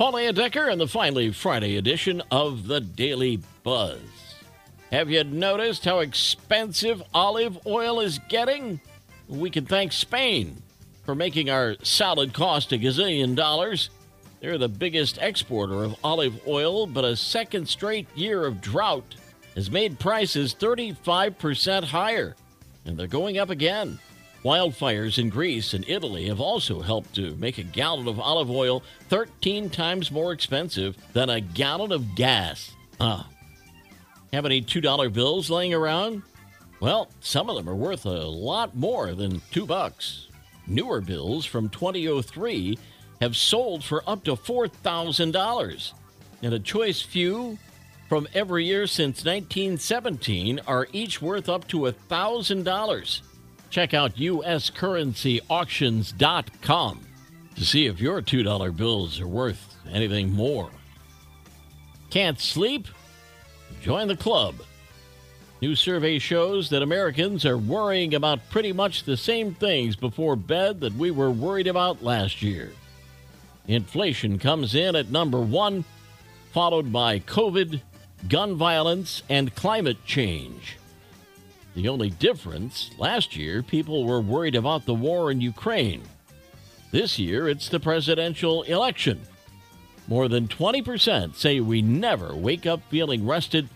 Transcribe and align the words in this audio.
Paul 0.00 0.32
Decker 0.32 0.66
and 0.70 0.80
the 0.80 0.86
finally 0.86 1.30
Friday 1.30 1.76
edition 1.76 2.22
of 2.30 2.66
the 2.66 2.80
Daily 2.80 3.38
Buzz. 3.62 4.00
Have 4.90 5.10
you 5.10 5.22
noticed 5.24 5.84
how 5.84 5.98
expensive 5.98 7.02
olive 7.12 7.58
oil 7.66 8.00
is 8.00 8.18
getting? 8.30 8.80
We 9.28 9.50
can 9.50 9.66
thank 9.66 9.92
Spain 9.92 10.62
for 11.04 11.14
making 11.14 11.50
our 11.50 11.76
salad 11.82 12.32
cost 12.32 12.72
a 12.72 12.78
gazillion 12.78 13.36
dollars. 13.36 13.90
They're 14.40 14.56
the 14.56 14.70
biggest 14.70 15.18
exporter 15.18 15.84
of 15.84 15.96
olive 16.02 16.48
oil, 16.48 16.86
but 16.86 17.04
a 17.04 17.14
second 17.14 17.68
straight 17.68 18.08
year 18.16 18.46
of 18.46 18.62
drought 18.62 19.16
has 19.54 19.70
made 19.70 19.98
prices 19.98 20.54
35% 20.54 21.84
higher, 21.84 22.36
and 22.86 22.96
they're 22.96 23.06
going 23.06 23.36
up 23.36 23.50
again. 23.50 23.98
Wildfires 24.44 25.18
in 25.18 25.28
Greece 25.28 25.74
and 25.74 25.84
Italy 25.86 26.28
have 26.28 26.40
also 26.40 26.80
helped 26.80 27.14
to 27.16 27.36
make 27.36 27.58
a 27.58 27.62
gallon 27.62 28.08
of 28.08 28.18
olive 28.18 28.50
oil 28.50 28.82
13 29.08 29.68
times 29.68 30.10
more 30.10 30.32
expensive 30.32 30.96
than 31.12 31.28
a 31.28 31.42
gallon 31.42 31.92
of 31.92 32.14
gas. 32.14 32.72
Ah. 32.98 33.28
Have 34.32 34.46
any 34.46 34.62
$2 34.62 35.12
bills 35.12 35.50
laying 35.50 35.74
around? 35.74 36.22
Well, 36.80 37.10
some 37.20 37.50
of 37.50 37.56
them 37.56 37.68
are 37.68 37.74
worth 37.74 38.06
a 38.06 38.08
lot 38.08 38.74
more 38.74 39.14
than 39.14 39.42
2 39.50 39.66
bucks. 39.66 40.28
Newer 40.66 41.02
bills 41.02 41.44
from 41.44 41.68
2003 41.68 42.78
have 43.20 43.36
sold 43.36 43.84
for 43.84 44.02
up 44.06 44.24
to 44.24 44.36
$4,000. 44.36 45.92
And 46.42 46.54
a 46.54 46.58
choice 46.58 47.02
few 47.02 47.58
from 48.08 48.26
every 48.32 48.64
year 48.64 48.86
since 48.86 49.24
1917 49.24 50.60
are 50.66 50.88
each 50.92 51.20
worth 51.20 51.50
up 51.50 51.68
to 51.68 51.80
$1,000. 51.80 53.20
Check 53.70 53.94
out 53.94 54.16
uscurrencyauctions.com 54.16 57.06
to 57.56 57.64
see 57.64 57.86
if 57.86 58.00
your 58.00 58.20
$2 58.20 58.76
bills 58.76 59.20
are 59.20 59.28
worth 59.28 59.76
anything 59.90 60.32
more. 60.32 60.70
Can't 62.10 62.40
sleep? 62.40 62.88
Join 63.80 64.08
the 64.08 64.16
club. 64.16 64.56
New 65.60 65.76
survey 65.76 66.18
shows 66.18 66.70
that 66.70 66.82
Americans 66.82 67.44
are 67.44 67.58
worrying 67.58 68.14
about 68.14 68.48
pretty 68.50 68.72
much 68.72 69.04
the 69.04 69.16
same 69.16 69.54
things 69.54 69.94
before 69.94 70.34
bed 70.34 70.80
that 70.80 70.94
we 70.94 71.10
were 71.10 71.30
worried 71.30 71.66
about 71.66 72.02
last 72.02 72.42
year. 72.42 72.72
Inflation 73.68 74.38
comes 74.38 74.74
in 74.74 74.96
at 74.96 75.10
number 75.10 75.40
one, 75.40 75.84
followed 76.52 76.90
by 76.90 77.20
COVID, 77.20 77.80
gun 78.28 78.56
violence, 78.56 79.22
and 79.28 79.54
climate 79.54 80.04
change. 80.06 80.78
The 81.74 81.88
only 81.88 82.10
difference 82.10 82.90
last 82.98 83.36
year, 83.36 83.62
people 83.62 84.04
were 84.04 84.20
worried 84.20 84.56
about 84.56 84.86
the 84.86 84.94
war 84.94 85.30
in 85.30 85.40
Ukraine. 85.40 86.02
This 86.90 87.18
year, 87.18 87.48
it's 87.48 87.68
the 87.68 87.78
presidential 87.78 88.62
election. 88.64 89.20
More 90.08 90.26
than 90.28 90.48
20% 90.48 91.36
say 91.36 91.60
we 91.60 91.82
never 91.82 92.34
wake 92.34 92.66
up 92.66 92.80
feeling 92.90 93.24
rested, 93.24 93.68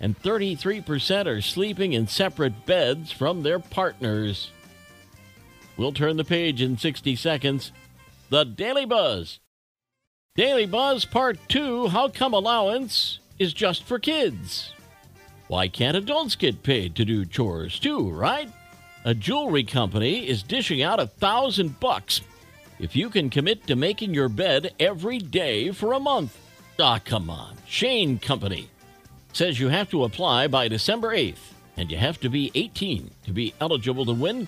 and 0.00 0.16
33% 0.22 1.26
are 1.26 1.42
sleeping 1.42 1.92
in 1.92 2.06
separate 2.06 2.64
beds 2.64 3.10
from 3.10 3.42
their 3.42 3.58
partners. 3.58 4.50
We'll 5.76 5.92
turn 5.92 6.16
the 6.16 6.24
page 6.24 6.62
in 6.62 6.78
60 6.78 7.16
seconds. 7.16 7.72
The 8.28 8.44
Daily 8.44 8.84
Buzz. 8.84 9.40
Daily 10.36 10.66
Buzz 10.66 11.04
Part 11.04 11.38
2 11.48 11.88
How 11.88 12.08
Come 12.08 12.34
Allowance 12.34 13.18
is 13.40 13.52
Just 13.52 13.82
for 13.82 13.98
Kids? 13.98 14.72
Why 15.50 15.66
can't 15.66 15.96
adults 15.96 16.36
get 16.36 16.62
paid 16.62 16.94
to 16.94 17.04
do 17.04 17.24
chores 17.24 17.80
too, 17.80 18.08
right? 18.08 18.48
A 19.04 19.14
jewelry 19.14 19.64
company 19.64 20.28
is 20.28 20.44
dishing 20.44 20.80
out 20.80 21.00
a 21.00 21.08
thousand 21.08 21.80
bucks 21.80 22.20
if 22.78 22.94
you 22.94 23.10
can 23.10 23.30
commit 23.30 23.66
to 23.66 23.74
making 23.74 24.14
your 24.14 24.28
bed 24.28 24.72
every 24.78 25.18
day 25.18 25.72
for 25.72 25.92
a 25.92 25.98
month. 25.98 26.38
Ah, 26.78 27.00
come 27.04 27.28
on. 27.28 27.56
Shane 27.66 28.20
Company 28.20 28.70
says 29.32 29.58
you 29.58 29.66
have 29.66 29.90
to 29.90 30.04
apply 30.04 30.46
by 30.46 30.68
December 30.68 31.16
8th, 31.16 31.52
and 31.76 31.90
you 31.90 31.96
have 31.96 32.20
to 32.20 32.28
be 32.28 32.52
18 32.54 33.10
to 33.24 33.32
be 33.32 33.52
eligible 33.60 34.04
to 34.04 34.12
win. 34.12 34.46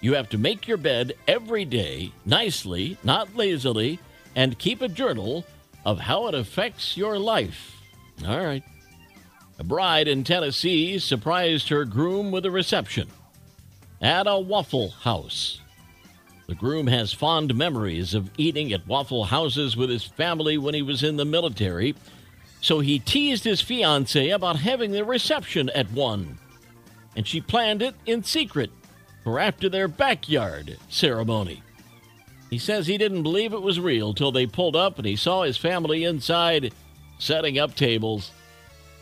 You 0.00 0.14
have 0.14 0.28
to 0.28 0.38
make 0.38 0.68
your 0.68 0.76
bed 0.76 1.14
every 1.26 1.64
day, 1.64 2.12
nicely, 2.24 2.96
not 3.02 3.34
lazily, 3.34 3.98
and 4.36 4.56
keep 4.56 4.82
a 4.82 4.88
journal 4.88 5.44
of 5.84 5.98
how 5.98 6.28
it 6.28 6.36
affects 6.36 6.96
your 6.96 7.18
life. 7.18 7.74
All 8.24 8.38
right. 8.38 8.62
A 9.58 9.64
bride 9.64 10.06
in 10.06 10.22
Tennessee 10.22 11.00
surprised 11.00 11.68
her 11.68 11.84
groom 11.84 12.30
with 12.30 12.46
a 12.46 12.50
reception 12.50 13.08
at 14.00 14.28
a 14.28 14.38
Waffle 14.38 14.90
House. 14.90 15.60
The 16.46 16.54
groom 16.54 16.86
has 16.86 17.12
fond 17.12 17.54
memories 17.56 18.14
of 18.14 18.30
eating 18.38 18.72
at 18.72 18.86
Waffle 18.86 19.24
Houses 19.24 19.76
with 19.76 19.90
his 19.90 20.04
family 20.04 20.58
when 20.58 20.74
he 20.74 20.82
was 20.82 21.02
in 21.02 21.16
the 21.16 21.24
military, 21.24 21.96
so 22.60 22.78
he 22.78 23.00
teased 23.00 23.42
his 23.42 23.60
fiancee 23.60 24.30
about 24.30 24.56
having 24.56 24.92
the 24.92 25.04
reception 25.04 25.70
at 25.70 25.90
one. 25.90 26.38
And 27.16 27.26
she 27.26 27.40
planned 27.40 27.82
it 27.82 27.96
in 28.06 28.22
secret 28.22 28.70
for 29.24 29.40
after 29.40 29.68
their 29.68 29.88
backyard 29.88 30.78
ceremony. 30.88 31.62
He 32.48 32.58
says 32.58 32.86
he 32.86 32.96
didn't 32.96 33.24
believe 33.24 33.52
it 33.52 33.60
was 33.60 33.80
real 33.80 34.14
till 34.14 34.30
they 34.30 34.46
pulled 34.46 34.76
up 34.76 34.98
and 34.98 35.06
he 35.06 35.16
saw 35.16 35.42
his 35.42 35.56
family 35.56 36.04
inside 36.04 36.72
setting 37.18 37.58
up 37.58 37.74
tables. 37.74 38.30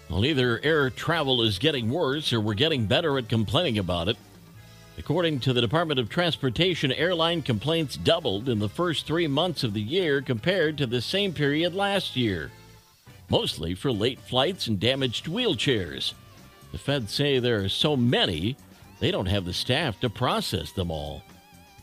Well, 0.08 0.24
either 0.24 0.60
air 0.62 0.88
travel 0.90 1.42
is 1.42 1.58
getting 1.58 1.90
worse 1.90 2.32
or 2.32 2.40
we're 2.40 2.54
getting 2.54 2.86
better 2.86 3.18
at 3.18 3.28
complaining 3.28 3.78
about 3.78 4.08
it. 4.08 4.16
According 4.98 5.40
to 5.40 5.52
the 5.52 5.60
Department 5.60 6.00
of 6.00 6.08
Transportation, 6.08 6.90
airline 6.92 7.42
complaints 7.42 7.96
doubled 7.96 8.48
in 8.48 8.60
the 8.60 8.68
first 8.68 9.06
three 9.06 9.26
months 9.26 9.62
of 9.62 9.74
the 9.74 9.82
year 9.82 10.22
compared 10.22 10.78
to 10.78 10.86
the 10.86 11.02
same 11.02 11.34
period 11.34 11.74
last 11.74 12.16
year, 12.16 12.50
mostly 13.28 13.74
for 13.74 13.92
late 13.92 14.20
flights 14.20 14.68
and 14.68 14.80
damaged 14.80 15.26
wheelchairs. 15.26 16.14
The 16.72 16.78
feds 16.78 17.12
say 17.12 17.38
there 17.38 17.64
are 17.64 17.68
so 17.68 17.96
many, 17.96 18.56
they 19.00 19.10
don't 19.10 19.26
have 19.26 19.44
the 19.44 19.52
staff 19.52 20.00
to 20.00 20.08
process 20.08 20.72
them 20.72 20.90
all. 20.90 21.22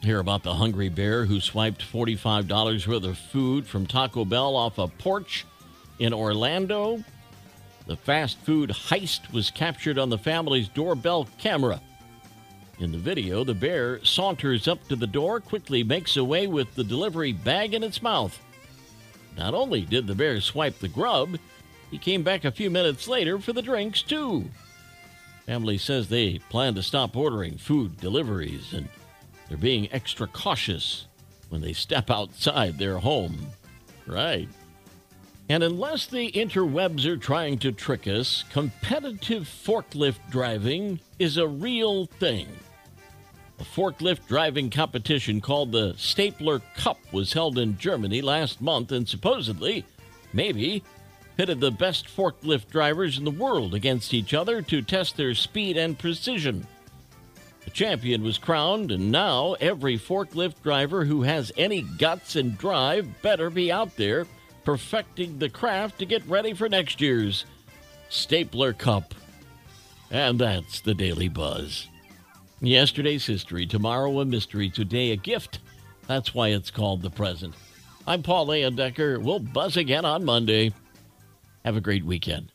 Hear 0.02 0.20
about 0.20 0.44
the 0.44 0.56
hungry 0.56 0.90
bear 0.90 1.26
who 1.26 1.40
swiped 1.40 1.82
$45 1.82 2.88
worth 2.88 3.04
of 3.04 3.18
food 3.18 3.68
from 3.68 3.86
Taco 3.86 4.26
Bell 4.26 4.56
off 4.56 4.78
a 4.80 4.88
porch 4.88 5.46
in 6.00 6.14
Orlando? 6.14 7.04
The 7.86 7.96
fast 7.98 8.38
food 8.40 8.70
heist 8.70 9.32
was 9.34 9.52
captured 9.52 10.00
on 10.00 10.10
the 10.10 10.18
family's 10.18 10.70
doorbell 10.70 11.28
camera. 11.38 11.82
In 12.80 12.92
the 12.92 12.98
video, 12.98 13.44
the 13.44 13.54
bear 13.54 14.04
saunters 14.04 14.68
up 14.68 14.88
to 14.88 14.96
the 14.96 15.08
door, 15.08 15.40
quickly 15.40 15.84
makes 15.84 16.18
away 16.18 16.48
with 16.48 16.74
the 16.76 16.84
delivery 16.84 17.34
bag 17.34 17.74
in 17.74 17.84
its 17.84 18.02
mouth. 18.02 18.40
Not 19.38 19.54
only 19.54 19.82
did 19.82 20.08
the 20.08 20.16
bear 20.16 20.40
swipe 20.42 20.80
the 20.80 20.88
grub, 20.88 21.38
he 21.92 21.98
came 21.98 22.24
back 22.24 22.46
a 22.46 22.52
few 22.52 22.70
minutes 22.70 23.08
later 23.08 23.38
for 23.38 23.54
the 23.54 23.62
drinks, 23.62 24.02
too. 24.02 24.50
Family 25.46 25.78
says 25.78 26.08
they 26.08 26.40
plan 26.50 26.74
to 26.76 26.84
stop 26.84 27.16
ordering 27.18 27.58
food 27.58 28.00
deliveries 28.00 28.74
and 28.74 28.88
they're 29.48 29.58
being 29.58 29.92
extra 29.92 30.26
cautious 30.28 31.08
when 31.50 31.62
they 31.62 31.74
step 31.74 32.10
outside 32.10 32.78
their 32.78 32.98
home. 32.98 33.48
Right. 34.08 34.48
And 35.50 35.62
unless 35.62 36.06
the 36.06 36.32
interwebs 36.32 37.06
are 37.06 37.18
trying 37.18 37.60
to 37.60 37.72
trick 37.72 38.08
us, 38.08 38.44
competitive 38.52 39.44
forklift 39.44 40.20
driving 40.30 41.00
is 41.20 41.38
a 41.38 41.48
real 41.48 42.06
thing. 42.06 42.48
A 43.60 43.64
forklift 43.64 44.26
driving 44.28 44.70
competition 44.70 45.42
called 45.42 45.72
the 45.72 45.94
Stapler 45.98 46.62
Cup 46.76 46.98
was 47.12 47.34
held 47.34 47.58
in 47.58 47.78
Germany 47.78 48.22
last 48.22 48.62
month 48.62 48.92
and 48.92 49.08
supposedly, 49.08 49.86
maybe, 50.32 50.82
pitted 51.36 51.60
the 51.60 51.72
best 51.72 52.08
forklift 52.08 52.70
drivers 52.70 53.18
in 53.18 53.26
the 53.26 53.32
world 53.32 53.74
against 53.74 54.14
each 54.14 54.34
other 54.34 54.62
to 54.62 54.82
test 54.82 55.18
their 55.18 55.36
speed 55.36 55.78
and 55.78 56.00
precision. 56.00 56.66
The 57.66 57.72
champion 57.72 58.24
was 58.24 58.38
crowned, 58.38 58.92
and 58.92 59.12
now 59.12 59.54
every 59.60 59.98
forklift 59.98 60.62
driver 60.64 61.06
who 61.06 61.22
has 61.24 61.52
any 61.58 61.82
guts 61.82 62.36
and 62.36 62.58
drive 62.58 63.22
better 63.22 63.50
be 63.50 63.72
out 63.72 63.96
there 63.96 64.26
perfecting 64.64 65.40
the 65.40 65.50
craft 65.50 66.00
to 66.00 66.06
get 66.06 66.26
ready 66.28 66.54
for 66.54 66.70
next 66.70 67.02
year's 67.02 67.46
Stapler 68.10 68.74
Cup. 68.74 69.14
And 70.10 70.40
that's 70.40 70.80
the 70.82 70.94
Daily 70.94 71.28
Buzz. 71.28 71.88
Yesterday's 72.62 73.26
history, 73.26 73.66
tomorrow 73.66 74.20
a 74.22 74.26
mystery, 74.26 74.70
today 74.70 75.12
a 75.12 75.18
gift. 75.18 75.60
That's 76.08 76.34
why 76.34 76.50
it's 76.50 76.72
called 76.72 77.02
the 77.02 77.10
present. 77.10 77.56
I'm 78.08 78.24
Paul 78.24 78.48
Layendecker. 78.48 79.22
We'll 79.22 79.40
buzz 79.40 79.76
again 79.76 80.06
on 80.06 80.24
Monday. 80.24 80.74
Have 81.66 81.76
a 81.76 81.82
great 81.82 82.06
weekend. 82.06 82.53